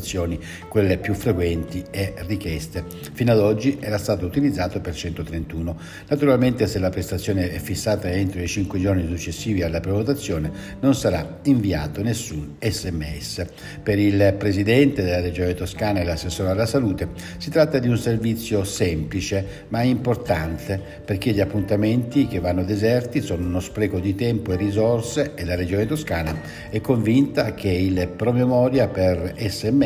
[0.68, 2.84] quelle più frequenti e richieste.
[3.12, 5.76] Fino ad oggi era stato utilizzato per 131.
[6.08, 11.38] Naturalmente se la prestazione è fissata entro i 5 giorni successivi alla prenotazione non sarà
[11.44, 13.44] inviato nessun sms.
[13.82, 18.64] Per il Presidente della Regione Toscana e l'assessore alla salute si tratta di un servizio
[18.64, 24.56] semplice ma importante perché gli appuntamenti che vanno deserti sono uno spreco di tempo e
[24.56, 29.79] risorse e la Regione Toscana è convinta che il promemoria per sms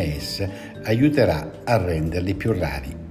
[0.82, 3.02] aiuterà a renderli più rari.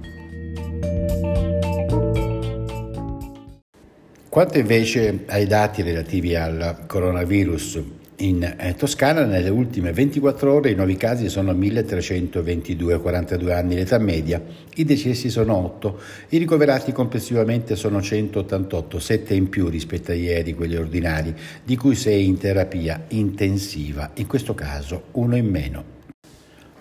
[4.28, 7.82] Quanto invece ai dati relativi al coronavirus,
[8.16, 13.98] in eh, Toscana nelle ultime 24 ore i nuovi casi sono 1322, 42 anni l'età
[13.98, 14.42] media,
[14.74, 20.54] i decessi sono 8, i ricoverati complessivamente sono 188, 7 in più rispetto a ieri,
[20.54, 25.93] quelli ordinari, di cui 6 in terapia intensiva, in questo caso uno in meno.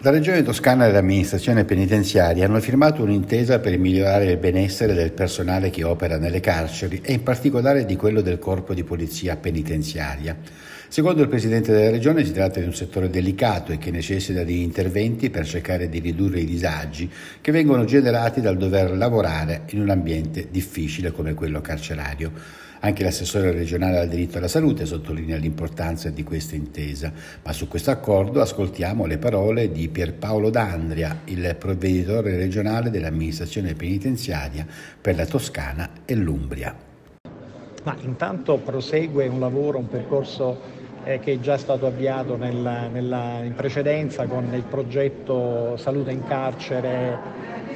[0.04, 5.70] La Regione Toscana e l'amministrazione penitenziaria hanno firmato un'intesa per migliorare il benessere del personale
[5.70, 10.36] che opera nelle carceri e in particolare di quello del corpo di polizia penitenziaria.
[10.90, 14.62] Secondo il Presidente della Regione si tratta di un settore delicato e che necessita di
[14.62, 17.10] interventi per cercare di ridurre i disagi
[17.40, 22.62] che vengono generati dal dover lavorare in un ambiente difficile come quello carcerario.
[22.86, 27.92] Anche l'assessore regionale al diritto alla salute sottolinea l'importanza di questa intesa, ma su questo
[27.92, 34.68] accordo ascoltiamo le parole di Pierpaolo D'Andria, il provveditore regionale dell'amministrazione penitenziaria
[35.00, 36.76] per la Toscana e l'Umbria.
[37.86, 43.40] Ma intanto prosegue un lavoro, un percorso eh, che è già stato avviato nella, nella,
[43.44, 47.18] in precedenza con il progetto Salute in carcere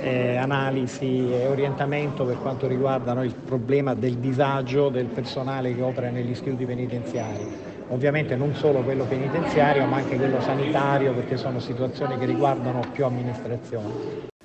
[0.01, 5.81] eh, analisi e orientamento per quanto riguarda no, il problema del disagio del personale che
[5.81, 7.75] opera negli istituti penitenziari.
[7.89, 13.05] Ovviamente non solo quello penitenziario ma anche quello sanitario perché sono situazioni che riguardano più
[13.05, 14.35] amministrazioni.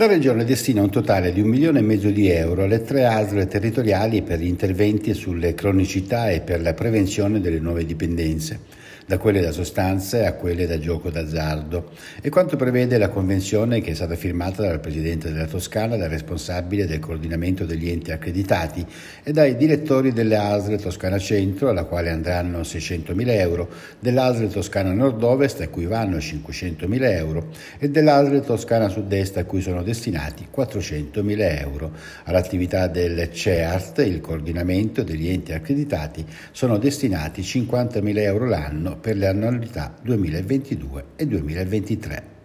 [0.00, 3.46] La Regione destina un totale di un milione e mezzo di euro alle tre ASL
[3.46, 8.60] territoriali per gli interventi sulle cronicità e per la prevenzione delle nuove dipendenze
[9.06, 11.90] da quelle da sostanze a quelle da gioco d'azzardo,
[12.20, 16.86] e quanto prevede la convenzione che è stata firmata dal Presidente della Toscana, dal responsabile
[16.86, 18.84] del coordinamento degli enti accreditati
[19.22, 23.68] e dai direttori delle ASL Toscana Centro, alla quale andranno 600.000 euro,
[23.98, 29.82] dell'ASL Toscana Nord-Ovest, a cui vanno 500.000 euro, e dell'ASL Toscana Sud-Est, a cui sono
[29.82, 31.92] destinati 400.000 euro.
[32.24, 39.26] All'attività del CEART, il coordinamento degli enti accreditati, sono destinati 50.000 euro l'anno per le
[39.26, 42.38] annualità 2022 e 2023.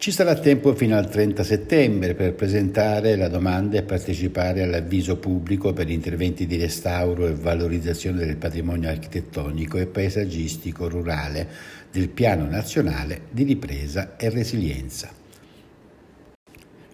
[0.00, 5.74] Ci sarà tempo fino al 30 settembre per presentare la domanda e partecipare all'avviso pubblico
[5.74, 11.46] per interventi di restauro e valorizzazione del patrimonio architettonico e paesaggistico rurale
[11.92, 15.10] del Piano Nazionale di Ripresa e Resilienza.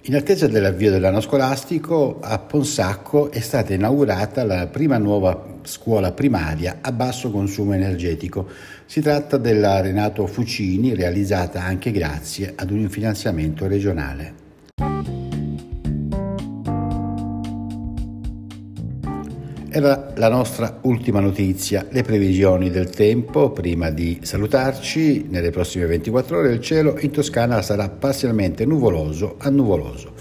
[0.09, 6.79] In attesa dell'avvio dell'anno scolastico, a Ponsacco è stata inaugurata la prima nuova scuola primaria
[6.81, 8.47] a basso consumo energetico.
[8.87, 14.46] Si tratta della Renato Fucini, realizzata anche grazie ad un finanziamento regionale.
[19.77, 23.51] Era la nostra ultima notizia, le previsioni del tempo.
[23.51, 29.51] Prima di salutarci, nelle prossime 24 ore il cielo in Toscana sarà parzialmente nuvoloso a
[29.51, 30.15] nuvoloso.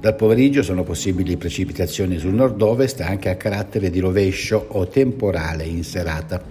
[0.00, 5.84] Dal pomeriggio sono possibili precipitazioni sul nord-ovest anche a carattere di rovescio o temporale in
[5.84, 6.42] serata.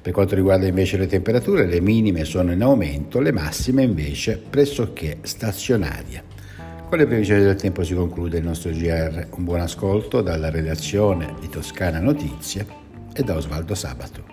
[0.00, 5.18] Per quanto riguarda invece le temperature, le minime sono in aumento, le massime invece pressoché
[5.20, 6.37] stazionarie.
[6.88, 9.26] Con le previsioni del tempo si conclude il nostro GR.
[9.36, 12.66] Un buon ascolto dalla redazione di Toscana Notizie
[13.12, 14.24] e da Osvaldo Sabato.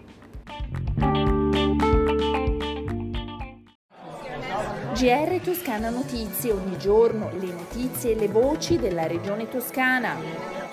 [4.93, 10.64] GR Toscana Notizie, ogni giorno le notizie e le voci della regione toscana.